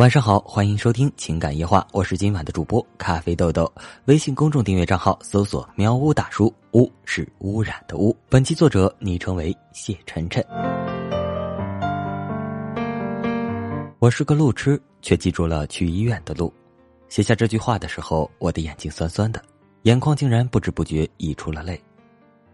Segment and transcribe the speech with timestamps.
[0.00, 3.70] 晚上好，欢迎收听情感夜话，我是今晚的主播咖啡豆豆。
[4.06, 8.16] 微信公众订阅账号搜索“喵屋大叔”，屋是污染的污。
[8.26, 10.42] 本期作者昵称为谢晨晨。
[13.98, 16.50] 我是个路痴，却记住了去医院的路。
[17.10, 19.42] 写下这句话的时候，我的眼睛酸酸的，
[19.82, 21.78] 眼眶竟然不知不觉溢出了泪。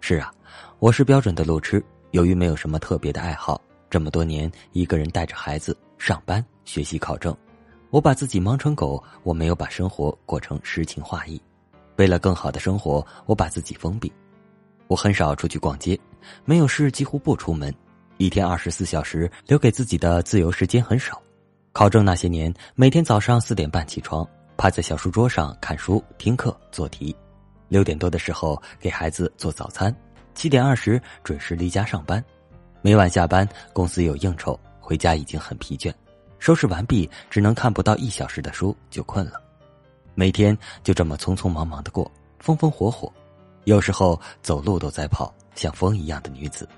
[0.00, 0.32] 是啊，
[0.80, 1.80] 我是标准的路痴。
[2.10, 7.34] 由于没有什么特别的爱好，这么多年一个人带着孩子上班、学习、考证，
[7.88, 9.02] 我把自己忙成狗。
[9.22, 11.40] 我没有把生活过成诗情画意，
[11.96, 14.12] 为了更好的生活，我把自己封闭。
[14.88, 15.98] 我很少出去逛街，
[16.44, 17.74] 没有事几乎不出门，
[18.18, 21.20] 一天二十四小时留给自己的自由时间很少。
[21.72, 24.26] 考证那些年，每天早上四点半起床，
[24.56, 27.14] 趴在小书桌上看书、听课、做题，
[27.68, 29.94] 六点多的时候给孩子做早餐。
[30.34, 32.22] 七点二十准时离家上班，
[32.82, 35.92] 每晚下班公司有应酬，回家已经很疲倦，
[36.38, 39.40] 收拾完毕只能看不到一小时的书就困了，
[40.14, 43.12] 每天就这么匆匆忙忙的过，风风火火，
[43.64, 46.68] 有时候走路都在跑，像风一样的女子，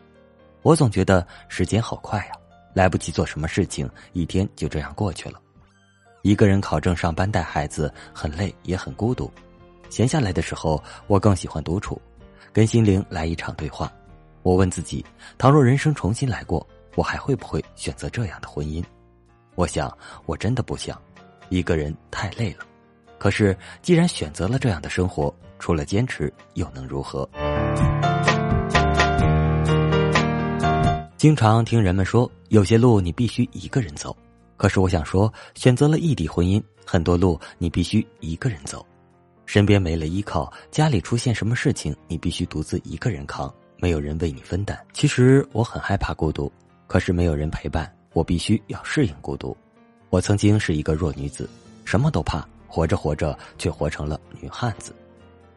[0.62, 2.32] 我总觉得时间好快呀，
[2.74, 5.40] 来不及做什么事情，一天就这样过去了。
[6.22, 9.30] 一个人考证、上班、带孩子，很累也很孤独，
[9.88, 12.00] 闲下来的时候，我更喜欢独处。
[12.52, 13.92] 跟心灵来一场对话，
[14.42, 15.04] 我问自己：
[15.36, 18.82] 倘若人生重新来过，我还会不会选择这样的婚姻？
[19.58, 19.92] 我想，
[20.24, 20.96] 我真的不想，
[21.48, 22.64] 一个人太累了。
[23.18, 27.28] 可是，既然选择了这样的生活，除了坚持，又能如何？
[31.16, 34.16] 经常听人们说，有些路你必须一个人走。
[34.56, 38.86] 可是，我想说，选择了异地婚姻，很多路你必须一个人走。
[39.44, 44.78] 身边没了依靠，家里出现什么事情，你必须独自一个人扛，没有人为你分担。
[44.92, 46.48] 其实我很害怕孤独，
[46.86, 49.56] 可是没有人陪伴，我必须要适应孤独。
[50.10, 51.48] 我曾经是一个弱女子，
[51.84, 54.92] 什么都怕，活着活着却活成了女汉子。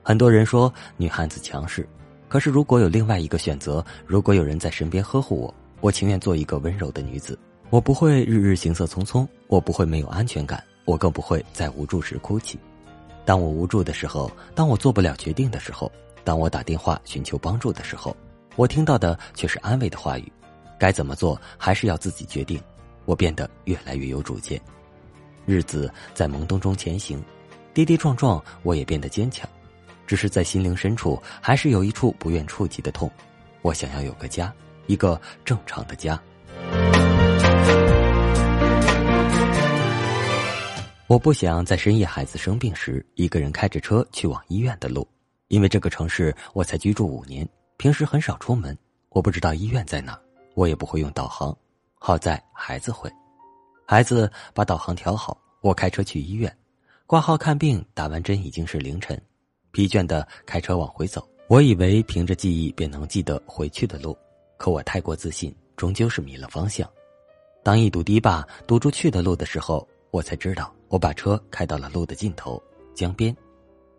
[0.03, 1.89] 很多人说女汉子强势，
[2.29, 7.35] 可是如果有另外一个选择，如果有人在身边呵护我，我情愿做一个温柔的女子。
[7.71, 12.59] 我不会日日行色匆匆，我不会没有安全感，我更不会在无助时哭泣。
[13.25, 15.91] 当我无助的时候，当我做不了决定的时候，
[16.23, 18.15] 当我打电话寻求帮助的时候，
[18.55, 20.31] 我听到的却是安慰的话语。
[20.81, 22.59] 该怎么做，还是要自己决定。
[23.05, 24.59] 我变得越来越有主见，
[25.45, 27.23] 日子在懵懂中前行，
[27.71, 29.47] 跌跌撞撞，我也变得坚强。
[30.07, 33.07] 只是在心灵深处，还是有一处不愿触及的痛。
[33.61, 34.51] 我想要有个家，
[34.87, 36.19] 一个正常的家。
[41.05, 45.07] 我不想在深夜孩子生病时一个人开着车去往医院的路，
[45.49, 48.75] 因为这个城市我才居住五年，平时很少出门，
[49.09, 50.19] 我不知道医院在哪，
[50.53, 51.55] 我也不会用导航。
[51.97, 53.11] 好在孩子会，
[53.85, 56.51] 孩子把导航调好，我开车去医院，
[57.05, 59.21] 挂号看病，打完针已经是凌晨，
[59.71, 61.27] 疲倦的开车往回走。
[61.47, 64.17] 我以为凭着记忆便能记得回去的路，
[64.57, 66.89] 可我太过自信，终究是迷了方向。
[67.61, 70.73] 当一堵堤坝堵住去的路的时候，我才知道。
[70.87, 72.61] 我把车开到了路的尽头，
[72.93, 73.33] 江边。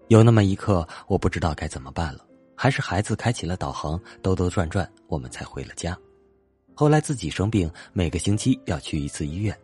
[0.09, 2.27] 有那么一刻，我不知道该怎么办了。
[2.55, 5.97] 还是孩子开启了导航，兜兜转转，我们才回了家。
[6.83, 9.57] 后来自己生病，每个星期要去一次医院。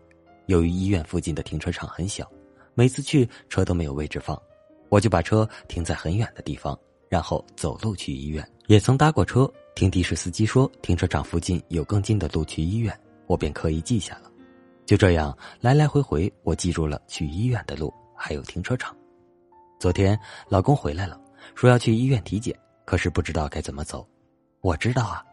[0.47, 2.31] 由于医院附近的停车场很小，
[2.75, 4.41] 每次去车都没有位置放，
[4.89, 8.49] 我就把车停在很远的地方，然后走路去医院。
[8.69, 12.97] 也曾搭过车，听的士司机说停车场附近有更近的路去医院，
[13.27, 14.31] 我便刻意记下了。
[14.87, 18.97] 就这样来来回回，我记住了去医院的路，还有停车场。
[19.81, 20.17] 昨天
[20.49, 21.21] 老公回来了，
[21.57, 24.09] 说要去医院体检，可是不知道该怎么走。
[24.61, 25.25] 我知道啊，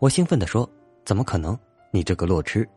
[0.00, 0.68] 我兴奋地说
[1.04, 1.58] ：“怎么可能？
[1.90, 2.68] 你这个路痴！”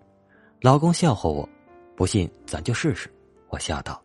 [0.62, 1.48] 老公笑话我
[1.96, 3.12] ：“不信咱就试试。”
[3.50, 4.02] 我笑道。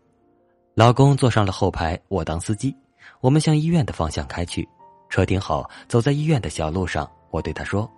[0.75, 2.77] 老公坐上了后排，我当司机，
[3.21, 4.69] 我们向医院的方向开去。
[5.09, 7.91] 车停好，走在医院的小路上，我对他说：“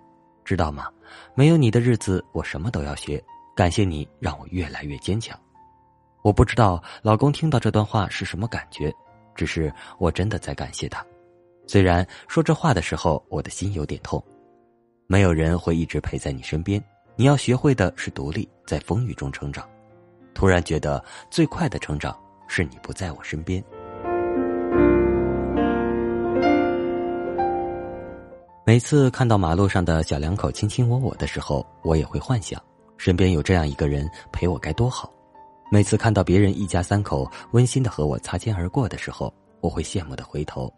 [0.45, 0.87] 知道吗？
[1.35, 3.21] 没有你的日子，我什么都要学。”
[3.53, 5.37] 感谢你让我越来越坚强，
[6.23, 8.91] 我不知道老公听到这段话是什么感觉，
[9.35, 11.05] 只是我真的在感谢他。
[11.67, 14.23] 虽然说这话的时候我的心有点痛，
[15.07, 16.81] 没有人会一直陪在你身边，
[17.15, 19.67] 你要学会的是独立，在风雨中成长。
[20.33, 22.17] 突然觉得最快的成长
[22.47, 23.61] 是你不在我身边。
[28.65, 32.61] 每次看到马路上的小两口卿卿我我的时候，我也会幻想。
[32.97, 35.11] 身边有这样一个人陪我该多好！
[35.71, 40.71] 每次看到别人一家三口温馨的和我擦肩而过的时候，我会羡慕的回头。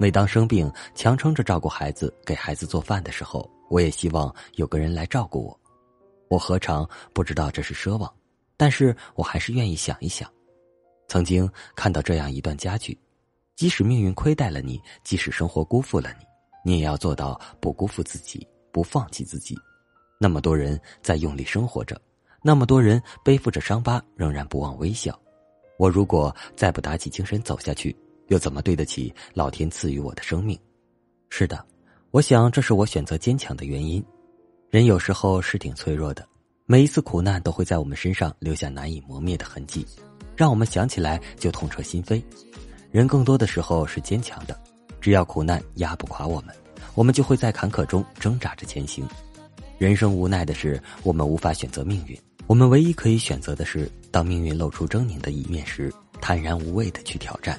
[0.00, 5.60] 每当生病强撑着照顾孩子、给孩子做饭的时候，我也希望有个人来照顾我。
[6.28, 8.10] 我何尝不知道这是奢望？
[8.56, 10.26] 但是我还是愿意想一想。
[11.06, 12.98] 曾经看到这样一段佳句：
[13.56, 16.24] 即使命运亏待了你，即使生活辜负了你，
[16.64, 19.54] 你也要做到不辜负自己，不放弃自己。
[20.18, 22.00] 那么多人在用力生活着，
[22.42, 25.20] 那么多人背负着伤疤，仍然不忘微笑。
[25.78, 27.94] 我如果再不打起精神走下去，
[28.30, 30.58] 又怎么对得起老天赐予我的生命？
[31.30, 31.64] 是的，
[32.12, 34.02] 我想这是我选择坚强的原因。
[34.70, 36.24] 人有时候是挺脆弱的，
[36.64, 39.84] 每一次苦难都会在我们身上留下难以磨灭的痕迹。
[40.36, 42.22] 让我们想起来就痛彻心扉。
[42.92, 44.58] 人更多的时候是坚强的，
[45.00, 46.54] 只要苦难压不垮我们，
[46.94, 49.04] 我们就会在坎坷中挣扎着前行。
[49.76, 52.16] 人生无奈的是，我们无法选择命运，
[52.46, 57.58] 我们唯一可以选择的是，当命运露出狰狞的一面时，坦然无畏的去挑战。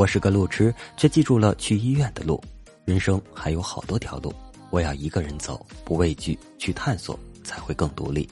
[0.00, 2.42] 我是个路痴，却记住了去医院的路。
[2.86, 4.32] 人生还有好多条路，
[4.70, 8.26] 我要一个人走，不畏惧，去探索，才会更独立。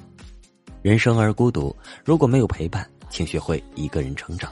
[0.80, 1.76] 人生而孤独，
[2.06, 2.88] 如果没有陪伴。
[3.10, 4.50] 请学会一个人成长，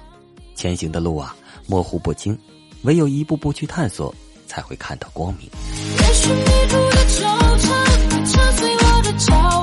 [0.55, 1.35] 前行的路啊，
[1.67, 2.39] 模糊不清，
[2.83, 4.15] 唯有一步步去探索，
[4.47, 5.49] 才会看到光明。
[5.97, 7.23] 也许迷途的惆
[7.57, 7.69] 怅，
[8.11, 9.56] 会扯碎我的脚